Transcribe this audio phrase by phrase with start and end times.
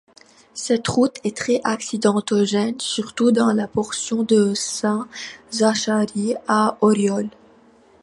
[0.55, 7.29] Cette route est très accidentogène surtout dans la portion de Saint-Zacharie à Auriol.